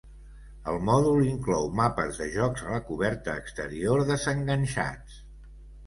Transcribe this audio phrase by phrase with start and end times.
[0.71, 5.25] El mòdul inclou mapes de jocs a la coberta exterior desenganxats.